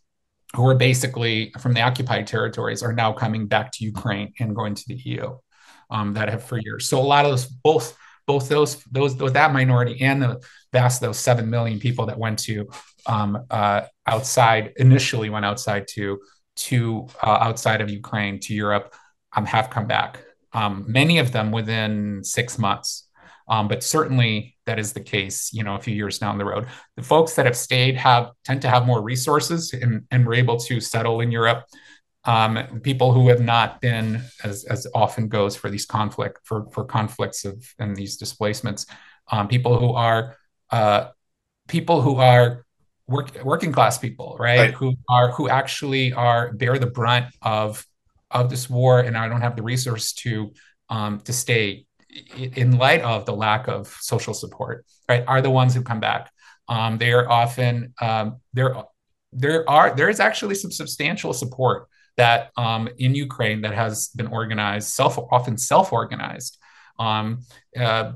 [0.54, 4.74] who were basically from the occupied territories are now coming back to Ukraine and going
[4.74, 5.36] to the EU
[5.90, 6.88] um, that have for years.
[6.88, 10.40] So a lot of those both both those those, those that minority and the
[10.72, 12.68] vast those seven million people that went to
[13.06, 16.20] um, uh, outside initially went outside to
[16.56, 18.94] to uh, outside of Ukraine to Europe
[19.34, 20.22] um, have come back.
[20.52, 23.08] Um, many of them within six months,
[23.48, 25.52] um, but certainly that is the case.
[25.52, 26.66] You know, a few years down the road,
[26.96, 30.58] the folks that have stayed have tend to have more resources and, and were able
[30.58, 31.64] to settle in Europe.
[32.24, 36.84] Um, people who have not been, as, as often goes for these conflict for for
[36.84, 38.86] conflicts of and these displacements,
[39.30, 40.36] um, people who are
[40.70, 41.08] uh,
[41.68, 42.66] people who are
[43.06, 44.58] work, working class people, right?
[44.58, 44.74] right?
[44.74, 47.84] Who are who actually are bear the brunt of
[48.30, 50.52] of this war, and I don't have the resource to
[50.88, 51.86] um, to stay
[52.36, 54.84] in light of the lack of social support.
[55.08, 56.30] Right, are the ones who come back.
[56.68, 58.74] Um, they are often um, there.
[59.32, 64.26] There are there is actually some substantial support that um, in Ukraine that has been
[64.26, 66.58] organized, self often self organized,
[66.98, 67.42] um,
[67.78, 68.12] uh,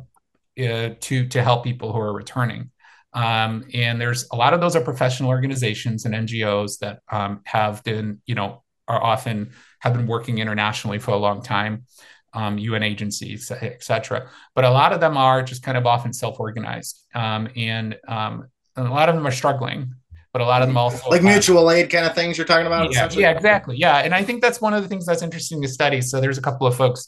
[0.61, 2.71] uh, to to help people who are returning.
[3.13, 7.85] Um, and there's a lot of those are professional organizations and NGOs that um, have
[7.85, 11.85] been, you know, are often have been working internationally for a long time,
[12.33, 14.29] um, UN agencies, et cetera.
[14.55, 18.87] But a lot of them are just kind of often self-organized, um, and, um, and
[18.87, 19.95] a lot of them are struggling.
[20.33, 22.93] But a lot of them also like mutual aid kind of things you're talking about.
[22.93, 23.77] Yeah, yeah, exactly.
[23.77, 26.01] Yeah, and I think that's one of the things that's interesting to study.
[26.01, 27.07] So there's a couple of folks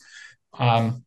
[0.56, 1.04] um,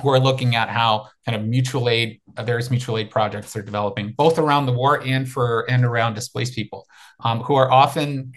[0.00, 3.62] who are looking at how kind of mutual aid, uh, various mutual aid projects are
[3.62, 6.84] developing, both around the war and for and around displaced people,
[7.20, 8.32] um, who are often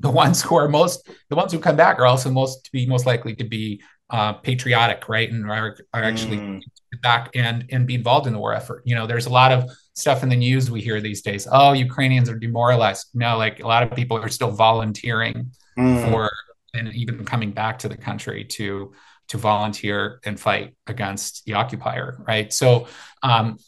[0.00, 2.86] the ones who are most the ones who come back are also most to be
[2.86, 6.62] most likely to be uh, patriotic, right, and are, are actually mm.
[7.02, 8.82] back and and be involved in the war effort.
[8.84, 11.46] You know, there's a lot of stuff in the news we hear these days.
[11.50, 13.08] Oh, Ukrainians are demoralized.
[13.14, 16.10] No, like a lot of people are still volunteering mm.
[16.10, 16.30] for
[16.74, 18.92] and even coming back to the country to
[19.28, 22.50] to volunteer and fight against the occupier, right?
[22.50, 22.86] So
[23.22, 23.58] um,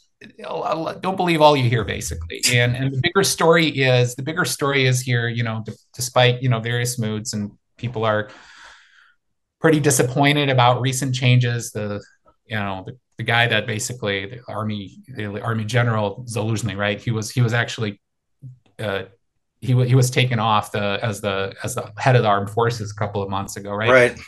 [1.01, 2.43] don't believe all you hear basically.
[2.53, 6.43] And and the bigger story is the bigger story is here you know d- despite
[6.43, 8.29] you know various moods and people are
[9.61, 12.03] pretty disappointed about recent changes the
[12.47, 17.01] you know the, the guy that basically the army the army general Zaluzhny, right?
[17.01, 18.01] He was he was actually
[18.79, 19.05] uh,
[19.61, 22.51] he, w- he was taken off the as the as the head of the armed
[22.51, 23.91] forces a couple of months ago right?
[23.91, 24.19] Right.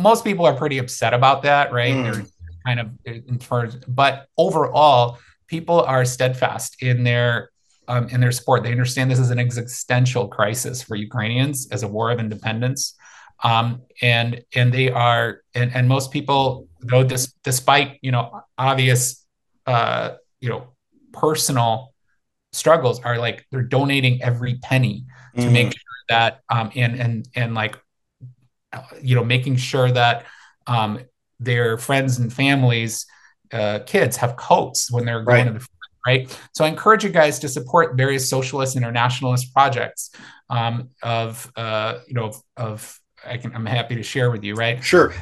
[0.00, 1.94] Most people are pretty upset about that right?
[1.94, 2.30] Mm
[2.66, 3.38] kind of in
[3.88, 7.50] but overall, people are steadfast in their
[7.88, 8.62] um, in their support.
[8.62, 12.94] They understand this is an existential crisis for Ukrainians as a war of independence,
[13.42, 17.08] um, and and they are and, and most people, though,
[17.42, 19.26] despite you know obvious
[19.66, 20.74] uh, you know
[21.12, 21.94] personal
[22.52, 25.04] struggles, are like they're donating every penny
[25.36, 25.42] mm.
[25.42, 27.78] to make sure that um, and and and like
[29.00, 30.26] you know making sure that
[30.66, 31.00] um,
[31.40, 33.06] their friends and families,
[33.52, 35.46] uh, kids have coats when they're going right.
[35.46, 36.40] to the front, right?
[36.52, 40.10] So I encourage you guys to support various socialist internationalist projects
[40.50, 44.82] um, of uh, you know of, I can, I'm happy to share with you, right?
[44.82, 45.12] Sure.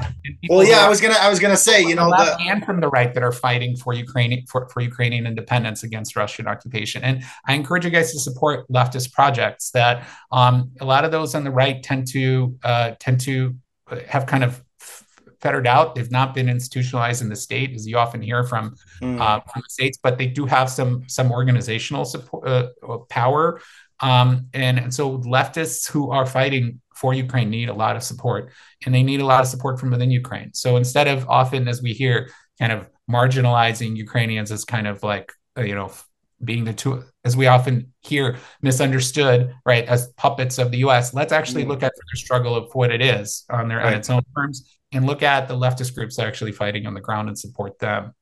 [0.50, 2.88] Well, yeah, I was gonna, I was gonna say, you know, the and from the
[2.88, 7.54] right that are fighting for Ukraine for, for Ukrainian independence against Russian occupation, and I
[7.54, 11.50] encourage you guys to support leftist projects that um, a lot of those on the
[11.50, 13.54] right tend to uh, tend to
[14.08, 14.62] have kind of
[15.46, 15.94] fettered out.
[15.94, 18.64] They've not been institutionalized in the state, as you often hear from
[19.00, 19.20] mm.
[19.20, 23.60] uh, from the states, but they do have some some organizational support uh, uh, power.
[24.00, 28.42] Um, and, and so leftists who are fighting for Ukraine need a lot of support,
[28.84, 30.50] and they need a lot of support from within Ukraine.
[30.52, 32.16] So instead of often, as we hear,
[32.58, 32.80] kind of
[33.10, 35.90] marginalizing Ukrainians as kind of like uh, you know
[36.44, 41.32] being the two as we often hear misunderstood right as puppets of the US let's
[41.32, 41.68] actually mm.
[41.68, 43.86] look at their struggle of what it is on their right.
[43.86, 47.28] on its own terms and look at the leftist groups actually fighting on the ground
[47.28, 48.14] and support them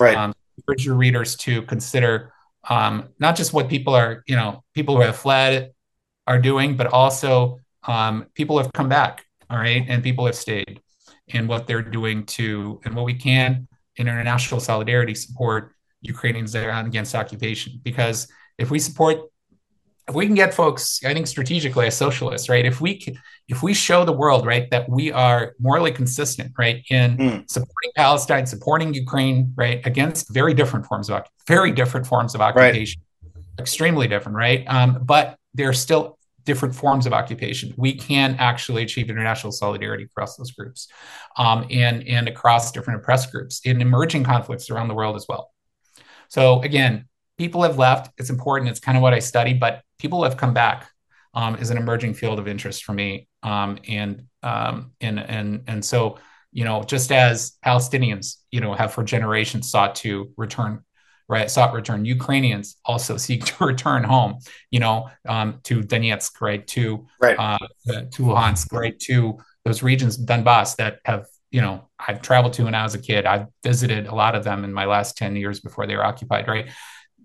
[0.00, 2.32] right um, encourage your readers to consider
[2.68, 5.72] um, not just what people are you know people who have fled
[6.26, 10.80] are doing but also um, people have come back all right and people have stayed
[11.32, 15.71] and what they're doing to and what we can in international solidarity support
[16.02, 17.80] Ukrainians that are out against occupation.
[17.82, 19.18] Because if we support,
[20.08, 22.66] if we can get folks, I think strategically as socialists, right?
[22.66, 26.84] If we can, if we show the world, right, that we are morally consistent, right,
[26.90, 27.50] in mm.
[27.50, 33.00] supporting Palestine, supporting Ukraine, right, against very different forms of very different forms of occupation,
[33.22, 33.60] right.
[33.60, 34.64] extremely different, right?
[34.66, 37.72] Um, but they're still different forms of occupation.
[37.76, 40.88] We can actually achieve international solidarity across those groups,
[41.36, 45.51] um, and and across different oppressed groups in emerging conflicts around the world as well.
[46.32, 47.04] So again,
[47.36, 48.10] people have left.
[48.16, 48.70] It's important.
[48.70, 50.88] It's kind of what I study, but people have come back
[51.34, 53.28] um, is an emerging field of interest for me.
[53.42, 56.18] Um, and um, and and and so
[56.50, 60.82] you know, just as Palestinians, you know, have for generations sought to return,
[61.28, 62.06] right, sought return.
[62.06, 64.38] Ukrainians also seek to return home,
[64.70, 67.38] you know, um, to Donetsk, right, to right.
[67.38, 72.64] Uh, to Luhansk, right, to those regions, Donbass, that have you know I've traveled to
[72.64, 73.26] when I was a kid.
[73.26, 76.48] I've visited a lot of them in my last 10 years before they were occupied,
[76.48, 76.68] right?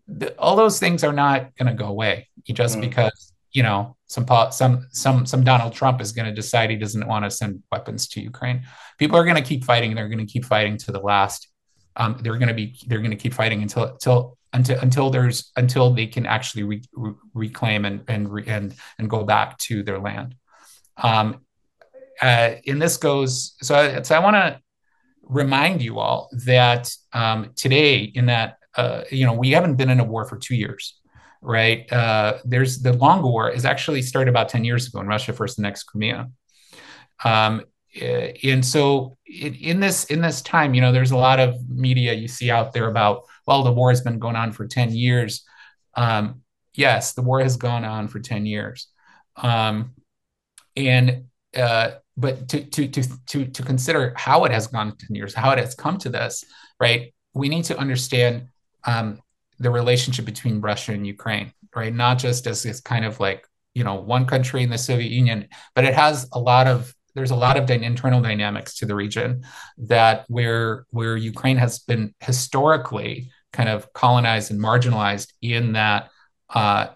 [0.08, 2.82] The, all those things are not going to go away just mm.
[2.82, 7.08] because, you know, some some some some Donald Trump is going to decide he doesn't
[7.08, 8.64] want to send weapons to Ukraine.
[8.98, 9.96] People are going to keep fighting.
[9.96, 11.50] They're going to keep fighting to the last.
[11.96, 15.52] Um, they're going to be they're going to keep fighting until until until until there's
[15.58, 20.00] until they can actually re, re, reclaim and and and and go back to their
[20.00, 20.36] land.
[20.96, 21.42] Um,
[22.22, 24.60] uh, and this goes so, so i want to
[25.24, 30.00] remind you all that um, today in that uh, you know we haven't been in
[30.00, 31.00] a war for two years
[31.42, 31.92] right?
[31.92, 35.58] Uh, there's the long war is actually started about 10 years ago when russia first
[35.60, 36.30] annexed crimea.
[37.24, 37.64] Um,
[37.96, 41.70] eh, and so in, in this in this time you know there's a lot of
[41.70, 44.92] media you see out there about well the war has been going on for 10
[44.96, 45.44] years.
[45.96, 46.42] Um,
[46.74, 48.88] yes the war has gone on for 10 years.
[49.36, 49.94] Um,
[50.76, 51.26] and
[51.56, 55.52] uh, but to, to to to to consider how it has gone 10 years how
[55.52, 56.44] it has come to this
[56.80, 57.14] right?
[57.34, 58.48] We need to understand
[58.84, 59.22] um,
[59.60, 61.94] the relationship between russia and ukraine right?
[61.94, 65.48] Not just as this kind of like you know one country in the soviet union
[65.76, 69.44] but it has a lot of there's a lot of internal dynamics to the region
[69.78, 76.10] that where where ukraine has been historically kind of colonized and marginalized in that
[76.50, 76.88] uh,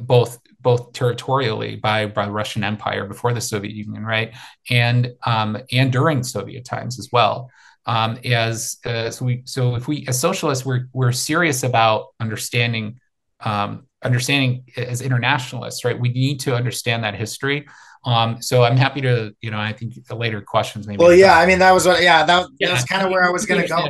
[0.00, 4.34] both both territorially by by the Russian Empire before the Soviet Union, right,
[4.70, 7.50] and um, and during Soviet times as well.
[7.86, 13.00] Um, as uh, so we so if we as socialists we're we're serious about understanding
[13.40, 15.98] um, understanding as internationalists, right?
[15.98, 17.66] We need to understand that history.
[18.04, 21.02] Um, so I'm happy to, you know, I think the later questions maybe.
[21.02, 23.30] Well, yeah, I mean that was what, yeah, that, yeah, that's kind of where I
[23.30, 23.88] was going to go.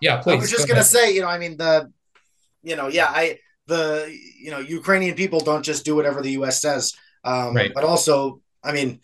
[0.00, 0.34] Yeah, please.
[0.34, 1.90] I was just going to say, you know, I mean the,
[2.62, 6.60] you know, yeah, I the you know Ukrainian people don't just do whatever the U.S.
[6.60, 7.72] says, um, right.
[7.72, 9.00] but also, I mean,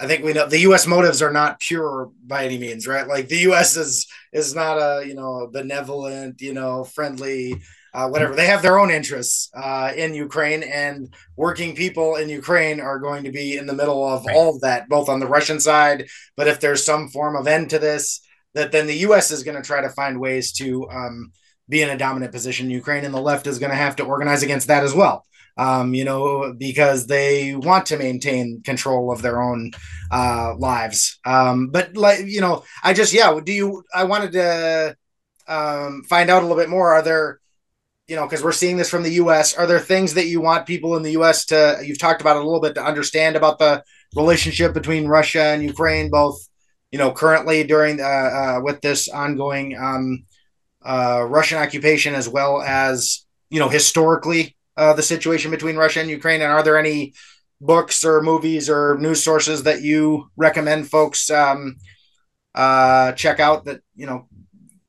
[0.00, 0.86] I think we know the U.S.
[0.86, 3.06] motives are not pure by any means, right?
[3.06, 3.76] Like the U.S.
[3.76, 7.60] is is not a you know benevolent, you know, friendly,
[7.92, 8.34] uh, whatever.
[8.34, 13.24] They have their own interests uh, in Ukraine, and working people in Ukraine are going
[13.24, 14.34] to be in the middle of right.
[14.34, 16.08] all of that, both on the Russian side.
[16.36, 18.20] But if there's some form of end to this,
[18.54, 19.30] that then the U.S.
[19.30, 21.32] is going to try to find ways to um,
[21.68, 22.70] be in a dominant position.
[22.70, 25.24] Ukraine and the left is going to have to organize against that as well.
[25.56, 29.72] Um, you know, because they want to maintain control of their own
[30.10, 31.18] uh, lives.
[31.24, 34.96] Um, but like, you know, I just, yeah, do you, I wanted to
[35.48, 36.92] um, find out a little bit more.
[36.92, 37.40] Are there,
[38.06, 40.66] you know, because we're seeing this from the US, are there things that you want
[40.66, 43.58] people in the US to, you've talked about it a little bit, to understand about
[43.58, 43.82] the
[44.14, 46.38] relationship between Russia and Ukraine, both,
[46.92, 50.24] you know, currently during, uh, uh, with this ongoing, um,
[50.88, 56.08] uh, Russian occupation as well as you know historically uh, the situation between Russia and
[56.08, 56.40] Ukraine?
[56.40, 57.12] And are there any
[57.60, 61.76] books or movies or news sources that you recommend folks um,
[62.54, 64.28] uh, check out that you know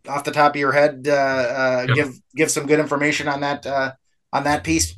[0.07, 1.95] off the top of your head uh, uh, yep.
[1.95, 3.91] give give some good information on that uh,
[4.31, 4.95] on that piece?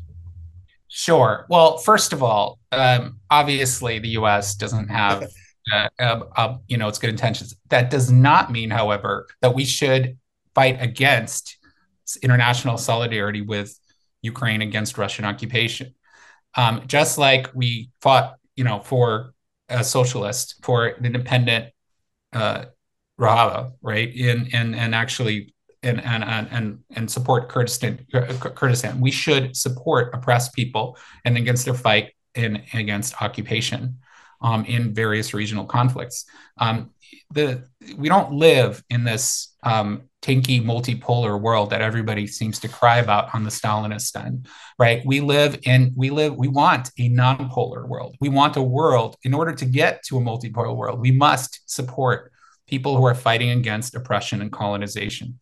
[0.87, 1.45] Sure.
[1.49, 4.55] Well, first of all, um, obviously the U.S.
[4.55, 5.23] doesn't have.
[5.71, 7.55] Uh, uh, uh, you know, its good intentions.
[7.69, 10.17] That does not mean, however, that we should
[10.55, 11.57] fight against
[12.21, 13.77] international solidarity with
[14.21, 15.93] Ukraine against Russian occupation.
[16.55, 19.33] Um, just like we fought, you know, for
[19.69, 21.73] a socialist, for an independent
[22.33, 22.65] uh,
[23.17, 24.13] right?
[24.13, 28.05] In and and actually and and and and support Kurdistan.
[28.11, 28.99] Kurdistan.
[28.99, 33.97] We should support oppressed people and against their fight and against occupation
[34.41, 36.25] um, in various regional conflicts.
[36.57, 36.91] Um,
[37.33, 37.63] the
[37.97, 43.33] we don't live in this um, tanky multipolar world that everybody seems to cry about
[43.33, 45.01] on the Stalinist end, right?
[45.05, 48.15] We live in we live we want a non-polar world.
[48.19, 50.99] We want a world in order to get to a multipolar world.
[50.99, 52.31] We must support
[52.67, 55.39] people who are fighting against oppression and colonization.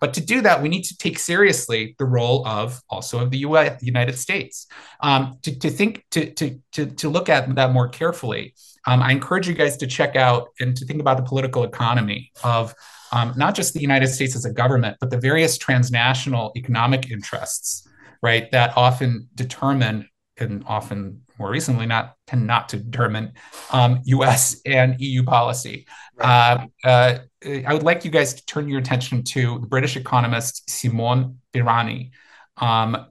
[0.00, 3.38] But to do that, we need to take seriously the role of also of the
[3.38, 4.66] US, United States.
[5.00, 8.54] Um, to, to think to, to, to, to look at that more carefully,
[8.86, 12.30] um, I encourage you guys to check out and to think about the political economy
[12.44, 12.74] of
[13.16, 17.88] um, not just the United States as a government, but the various transnational economic interests,
[18.22, 23.32] right, that often determine and often more recently not tend not to determine
[23.72, 24.60] um, U.S.
[24.66, 25.86] and EU policy.
[26.18, 26.68] Right.
[26.84, 27.18] Uh, uh,
[27.66, 32.10] I would like you guys to turn your attention to the British economist Simon Pirani,
[32.58, 33.06] um,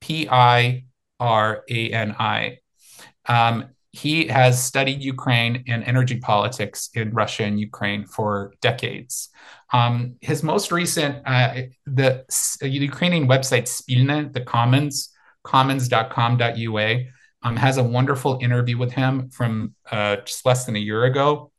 [0.00, 0.84] P I
[1.20, 2.58] R A N I.
[3.26, 9.30] Um, he has studied Ukraine and energy politics in Russia and Ukraine for decades.
[9.72, 12.24] Um, his most recent, uh, the
[12.62, 16.88] Ukrainian website Spilne, the Commons, commons.com.ua,
[17.42, 21.50] um, has a wonderful interview with him from uh, just less than a year ago.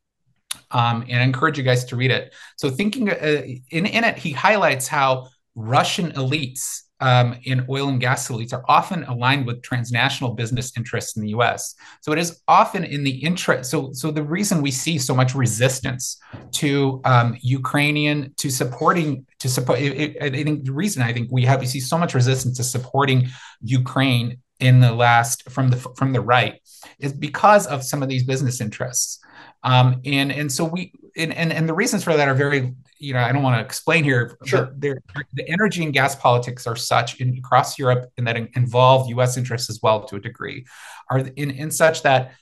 [0.69, 2.35] Um, and I encourage you guys to read it.
[2.57, 7.99] So, thinking uh, in, in it, he highlights how Russian elites um, in oil and
[7.99, 11.75] gas elites are often aligned with transnational business interests in the U.S.
[12.01, 13.69] So it is often in the interest.
[13.69, 16.19] So, so the reason we see so much resistance
[16.53, 19.79] to um, Ukrainian to supporting to support.
[19.79, 22.57] It, it, I think the reason I think we have we see so much resistance
[22.57, 23.27] to supporting
[23.61, 26.59] Ukraine in the last from the from the right
[26.99, 29.19] is because of some of these business interests.
[29.67, 33.13] Um, and and so we and, and and the reasons for that are very you
[33.13, 34.37] know, I don't want to explain here.
[34.45, 34.73] Sure.
[34.77, 34.99] the
[35.47, 39.37] energy and gas politics are such in, across Europe and that involve U.S.
[39.37, 40.65] interests as well to a degree,
[41.09, 42.33] are in, in such that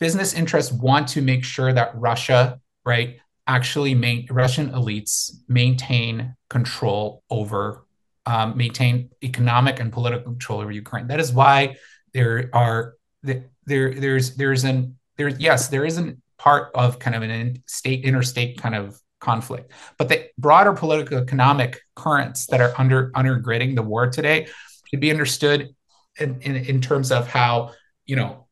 [0.00, 7.22] business interests want to make sure that Russia, right, actually main, Russian elites maintain control
[7.30, 7.84] over,
[8.26, 11.08] um, maintain economic and political control over Ukraine.
[11.08, 11.76] That is why
[12.14, 18.04] there are there there's there's an yes there isn't part of kind of an state
[18.04, 19.72] interstate kind of conflict.
[19.98, 24.46] But the broader political economic currents that are under undergirding the war today
[24.88, 25.70] should be understood
[26.18, 27.72] in, in, in terms of how,
[28.06, 28.46] you know,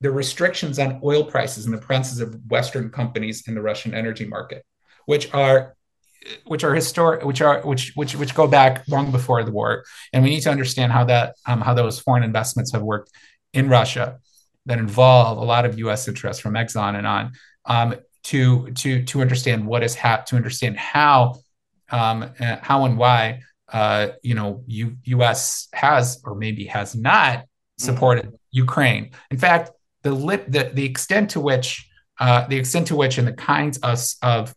[0.00, 4.26] the restrictions on oil prices and the prices of Western companies in the Russian energy
[4.26, 4.64] market,
[5.06, 5.76] which are
[6.46, 10.22] which are historic, which are which which which go back long before the war, and
[10.22, 13.10] we need to understand how that um, how those foreign investments have worked
[13.52, 14.18] in Russia
[14.66, 16.08] that involve a lot of U.S.
[16.08, 17.32] interests from Exxon and on
[17.66, 21.34] um, to to to understand what is hap to understand how
[21.90, 23.40] um, uh, how and why
[23.72, 25.68] uh, you know U- U.S.
[25.72, 27.84] has or maybe has not mm-hmm.
[27.84, 28.36] supported mm-hmm.
[28.52, 29.10] Ukraine.
[29.30, 29.70] In fact,
[30.02, 33.78] the lip the the extent to which uh, the extent to which and the kinds
[33.78, 34.54] of of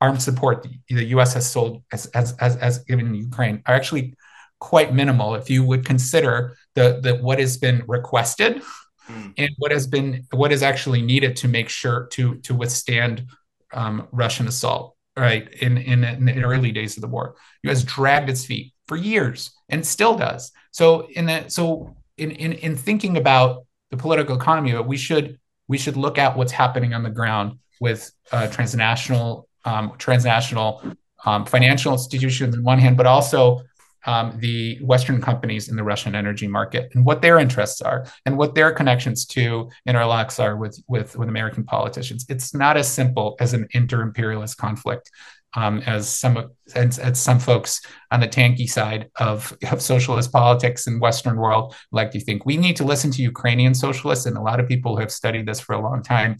[0.00, 1.34] armed support the, U.S.
[1.34, 4.14] has sold as has, has, has given Ukraine are actually
[4.60, 8.62] quite minimal if you would consider the the what has been requested
[9.08, 9.34] mm.
[9.36, 13.26] and what has been what is actually needed to make sure to to withstand
[13.72, 14.94] um, Russian assault.
[15.16, 17.82] Right in, in in the early days of the war, U.S.
[17.82, 20.52] dragged its feet for years and still does.
[20.70, 25.38] So in the, so in, in in thinking about the political economy, but we should
[25.66, 30.82] we should look at what's happening on the ground with uh, transnational um, transnational
[31.24, 33.62] um, financial institutions on one hand, but also
[34.06, 38.38] um, the Western companies in the Russian energy market and what their interests are and
[38.38, 42.24] what their connections to interlocks are with, with, with American politicians.
[42.28, 45.10] It's not as simple as an inter-imperialist conflict
[45.54, 47.80] um, as some as, as, some folks
[48.10, 52.44] on the tanky side of, of socialist politics in Western world like to think.
[52.44, 55.46] We need to listen to Ukrainian socialists and a lot of people who have studied
[55.46, 56.36] this for a long time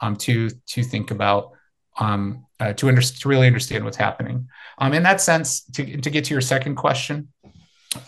[0.00, 1.52] um, to to think about
[1.98, 4.48] um, uh, to, under, to really understand what's happening.
[4.78, 7.28] Um, in that sense, to, to get to your second question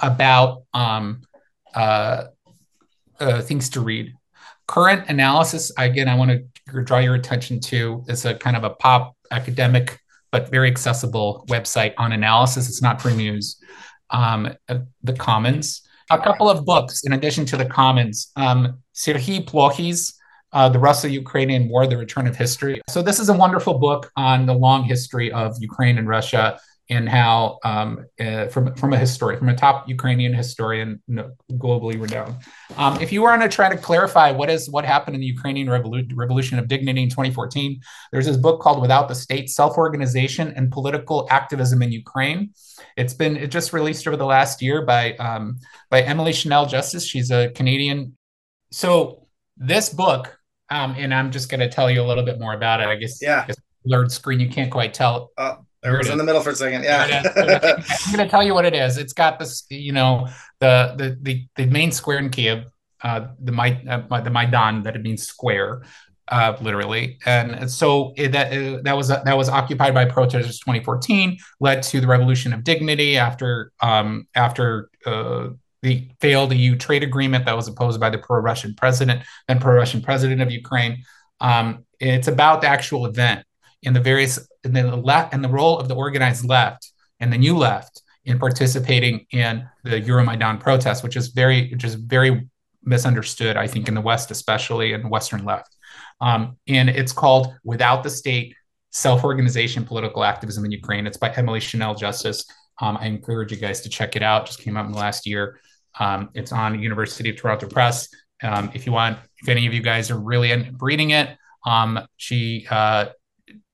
[0.00, 1.22] about um,
[1.74, 2.24] uh,
[3.20, 4.14] uh, things to read,
[4.66, 8.70] current analysis, again, I want to draw your attention to is a kind of a
[8.70, 12.68] pop academic but very accessible website on analysis.
[12.68, 13.56] It's not for news.
[14.10, 15.82] Um, uh, the Commons.
[16.10, 18.32] A couple of books in addition to the Commons.
[18.36, 20.18] Um, Serhiy Plokhy's
[20.54, 22.80] uh, The Russo-Ukrainian War, The Return of History.
[22.88, 26.58] So this is a wonderful book on the long history of Ukraine and Russia
[26.90, 31.02] and how um, uh, from from a historian, from a top Ukrainian historian,
[31.52, 32.36] globally renowned.
[32.76, 35.68] Um, if you want to try to clarify what is what happened in the Ukrainian
[35.68, 37.80] Revolu- Revolution of Dignity in 2014,
[38.12, 42.52] there's this book called "Without the State: Self-Organization and Political Activism in Ukraine."
[42.96, 45.58] It's been it just released over the last year by um,
[45.90, 47.06] by Emily Channell Justice.
[47.06, 48.16] She's a Canadian.
[48.72, 49.26] So
[49.56, 50.38] this book,
[50.70, 52.86] um, and I'm just going to tell you a little bit more about it.
[52.86, 53.46] I guess yeah.
[53.84, 55.32] blurred screen, you can't quite tell.
[55.36, 56.82] Uh, there was in the middle for a second.
[56.84, 57.22] Yeah.
[57.36, 58.96] I'm going to tell you what it is.
[58.96, 60.28] It's got this, you know,
[60.60, 62.64] the the the, the main square in Kiev,
[63.02, 65.82] uh, the my uh, the Maidan that it means square,
[66.28, 67.18] uh, literally.
[67.26, 72.00] And so it, that uh, that was that was occupied by protesters 2014, led to
[72.00, 75.48] the Revolution of Dignity after um, after uh,
[75.84, 80.40] the failed EU trade agreement that was opposed by the pro-Russian president and pro-Russian president
[80.40, 81.04] of Ukraine.
[81.40, 83.44] Um, it's about the actual event
[83.84, 87.36] and the various and the left and the role of the organized left and the
[87.36, 92.48] new left in participating in the Euromaidan protest, which is very, which is very
[92.82, 95.76] misunderstood, I think, in the West, especially in the Western left.
[96.22, 98.56] Um, and it's called "Without the State:
[98.92, 102.46] Self-Organization, Political Activism in Ukraine." It's by Emily Channell Justice.
[102.80, 104.46] Um, I encourage you guys to check it out.
[104.46, 105.60] Just came out in the last year.
[105.98, 108.08] Um, it's on University of Toronto Press.
[108.42, 111.36] Um, if you want, if any of you guys are really in, reading it,
[111.66, 113.06] um, she uh,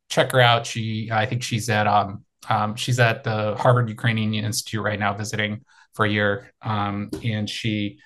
[0.09, 0.67] check her out.
[0.67, 5.15] She, I think she's at um, um, she's at the Harvard Ukrainian Institute right now,
[5.15, 5.65] visiting
[5.95, 7.99] for a year, um, and she.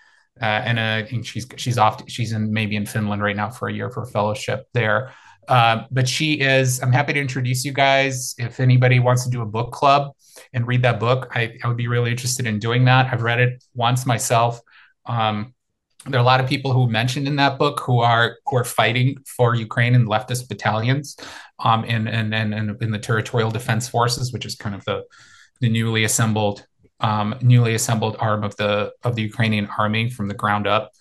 [0.42, 2.02] Uh, and uh, I think she's she's off.
[2.10, 5.12] She's in maybe in Finland right now for a year for a fellowship there.
[5.48, 6.82] Uh, but she is.
[6.82, 8.34] I'm happy to introduce you guys.
[8.38, 10.12] If anybody wants to do a book club
[10.52, 13.12] and read that book, I, I would be really interested in doing that.
[13.12, 14.60] I've read it once myself.
[15.06, 15.54] Um,
[16.06, 18.64] there are a lot of people who mentioned in that book who are who are
[18.64, 21.16] fighting for Ukraine in leftist battalions,
[21.60, 25.04] um, and and and in the territorial defense forces, which is kind of the
[25.60, 26.66] the newly assembled
[27.00, 30.92] um, newly assembled arm of the of the Ukrainian army from the ground up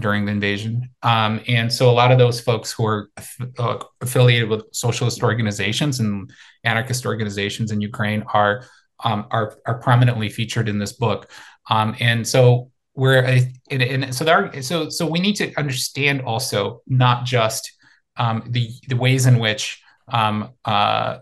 [0.00, 0.88] during the invasion.
[1.02, 3.10] Um, and so a lot of those folks who are
[3.58, 6.30] uh, affiliated with socialist organizations and
[6.64, 8.64] anarchist organizations in Ukraine are
[9.04, 11.30] um, are are prominently featured in this book.
[11.68, 16.22] Um, and so where I, and, and so there so so we need to understand
[16.22, 17.72] also not just
[18.16, 21.18] um, the the ways in which um, uh,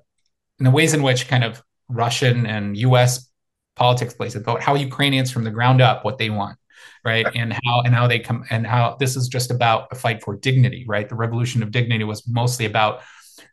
[0.58, 3.30] in the ways in which kind of Russian and U.S.
[3.76, 6.58] politics plays it, but how Ukrainians from the ground up what they want,
[7.04, 7.26] right?
[7.34, 10.36] And how and how they come and how this is just about a fight for
[10.36, 11.08] dignity, right?
[11.08, 13.02] The revolution of dignity was mostly about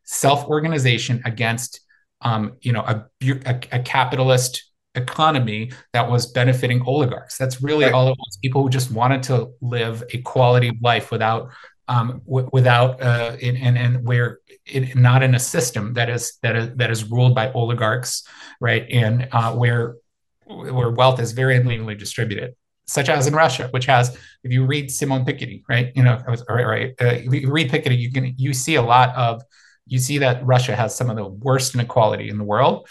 [0.03, 1.81] self-organization against,
[2.21, 4.63] um, you know, a, a, a capitalist
[4.95, 7.37] economy that was benefiting oligarchs.
[7.37, 7.93] That's really right.
[7.93, 8.37] all it was.
[8.41, 11.51] People who just wanted to live a quality of life without
[11.87, 16.37] um, w- without uh, in, and and where it, not in a system that is
[16.41, 18.23] that is that is ruled by oligarchs,
[18.59, 18.85] right?
[18.89, 19.95] And uh, where
[20.45, 22.55] where wealth is very unevenly distributed,
[22.87, 25.91] such as in Russia, which has, if you read Simon Piketty, right?
[25.95, 26.93] You know, right, right.
[27.01, 29.41] Uh, you read Piketty, you can you see a lot of
[29.85, 32.87] you see that Russia has some of the worst inequality in the world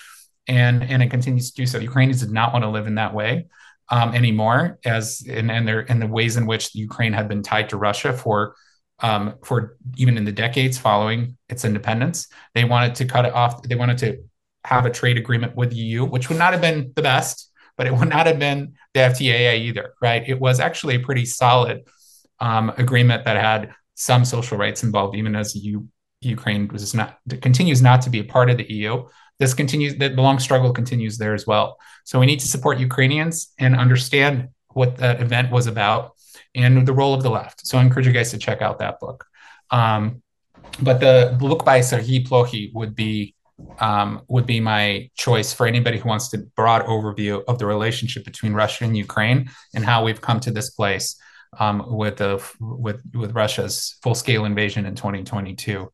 [0.49, 1.79] and and it continues to do so.
[1.79, 3.47] Ukrainians did not want to live in that way
[3.89, 7.69] um, anymore, as and and there in the ways in which Ukraine had been tied
[7.71, 8.55] to Russia for
[9.01, 12.29] um, for even in the decades following its independence.
[12.55, 13.63] They wanted to cut it off.
[13.63, 14.19] They wanted to
[14.65, 17.87] have a trade agreement with the EU, which would not have been the best, but
[17.87, 20.27] it would not have been the FTAA either, right?
[20.27, 21.87] It was actually a pretty solid
[22.41, 25.83] um, agreement that had some social rights involved, even as EU,
[26.21, 29.07] Ukraine was not continues not to be a part of the EU
[29.39, 31.79] this continues the long struggle continues there as well.
[32.05, 36.13] So we need to support ukrainians and understand what that event was about
[36.55, 37.67] and the role of the left.
[37.67, 39.27] So i encourage you guys to check out that book.
[39.71, 40.23] Um,
[40.81, 43.35] but the book by serhiy plokhy would be
[43.81, 48.25] um, would be my choice for anybody who wants a broad overview of the relationship
[48.25, 51.21] between Russia and Ukraine and how we've come to this place
[51.59, 55.91] um, with the with with Russia's full scale invasion in 2022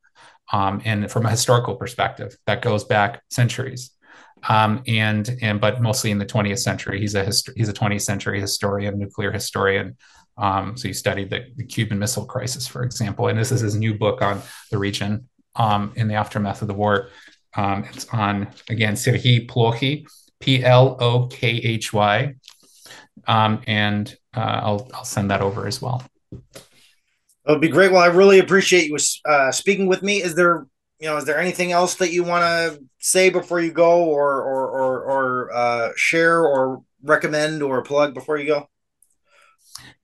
[0.52, 3.90] um, and from a historical perspective that goes back centuries.
[4.48, 6.98] Um, and and but mostly in the 20th century.
[6.98, 9.96] He's a hist- he's a 20th century historian nuclear historian.
[10.36, 13.74] Um, so he studied the, the, cuban missile crisis for example and this is his
[13.74, 14.40] new book on
[14.70, 17.10] the region um, in the aftermath of the war
[17.56, 20.06] um, it's on again serhiy plokhy
[20.40, 22.34] p-l-o-k-h-y
[23.28, 26.04] um, and uh, I'll, I'll send that over as well
[27.46, 27.90] it would be great.
[27.90, 30.22] Well, I really appreciate you uh, speaking with me.
[30.22, 30.66] Is there,
[31.00, 34.40] you know, is there anything else that you want to say before you go, or
[34.40, 38.68] or or, or uh, share, or recommend, or plug before you go?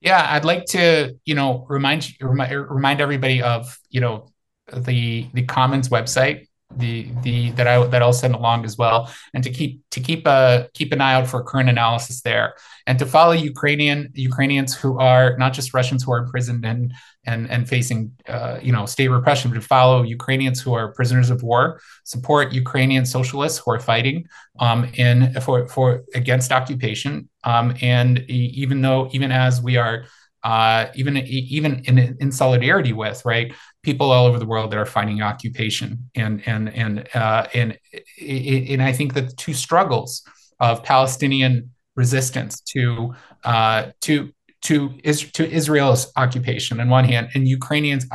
[0.01, 4.27] Yeah, I'd like to, you know, remind remind remind everybody of, you know,
[4.73, 9.43] the the Commons website, the the that I that I'll send along as well, and
[9.43, 12.53] to keep to keep a uh, keep an eye out for current analysis there,
[12.85, 16.93] and to follow Ukrainian Ukrainians who are not just Russians who are imprisoned and
[17.25, 21.31] and and facing uh, you know state repression, but to follow Ukrainians who are prisoners
[21.31, 24.27] of war, support Ukrainian socialists who are fighting
[24.59, 30.05] um, in for for against occupation, um, and even though even as we are
[30.43, 33.53] uh, even even in in solidarity with right
[33.83, 37.77] people all over the world that are finding occupation and and and uh, and
[38.21, 40.23] and I think that the two struggles
[40.59, 43.13] of Palestinian resistance to
[43.43, 44.31] uh, to
[44.63, 44.89] to
[45.33, 48.05] to Israel's occupation on one hand and Ukrainians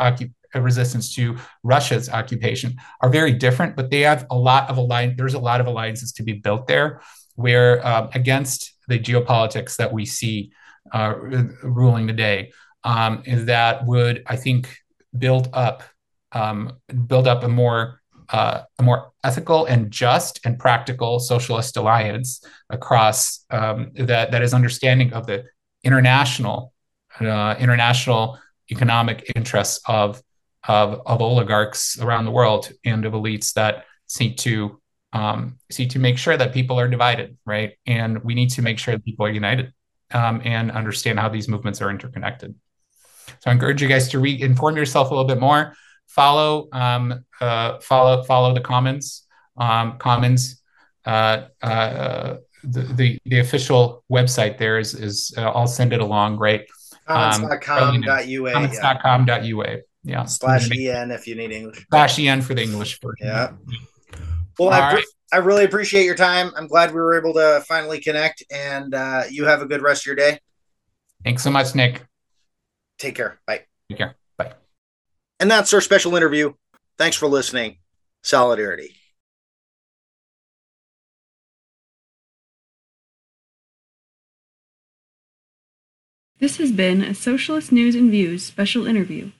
[0.54, 5.14] resistance to Russia's occupation are very different, but they have a lot of alliance.
[5.16, 7.00] There's a lot of alliances to be built there,
[7.34, 10.52] where um, against the geopolitics that we see
[10.92, 11.14] uh,
[11.62, 12.52] ruling today,
[12.84, 14.83] um, that would I think
[15.16, 15.82] build up
[16.32, 16.72] um,
[17.06, 18.00] build up a more
[18.30, 24.54] uh, a more ethical and just and practical socialist alliance across um, that that is
[24.54, 25.44] understanding of the
[25.84, 26.72] international
[27.20, 28.38] uh, international
[28.70, 30.22] economic interests of,
[30.66, 34.80] of of oligarchs around the world and of elites that seek to
[35.12, 37.74] um, seek to make sure that people are divided, right?
[37.86, 39.72] And we need to make sure that people are united
[40.10, 42.54] um, and understand how these movements are interconnected.
[43.26, 45.74] So I encourage you guys to re- inform yourself a little bit more.
[46.06, 49.26] Follow, um, uh, follow, follow the Commons.
[49.56, 50.62] Um, Commons,
[51.04, 56.38] uh, uh, the, the, the official website there is is uh, I'll send it along.
[56.38, 56.66] Right.
[57.06, 58.52] Commons.com.ua.
[58.52, 59.76] Commons.com.ua.
[60.04, 60.24] Yeah.
[60.24, 61.86] Slash en if you need English.
[61.90, 63.26] Slash en for the English version.
[63.26, 63.52] Yeah.
[64.58, 65.04] Well, I, right.
[65.32, 66.52] I really appreciate your time.
[66.56, 70.02] I'm glad we were able to finally connect, and uh, you have a good rest
[70.02, 70.38] of your day.
[71.24, 72.06] Thanks so much, Nick.
[72.98, 73.40] Take care.
[73.46, 73.66] Bye.
[73.88, 74.16] Take care.
[74.36, 74.52] Bye.
[75.40, 76.54] And that's our special interview.
[76.96, 77.78] Thanks for listening.
[78.22, 78.94] Solidarity.
[86.40, 89.30] This has been a Socialist News and Views special interview.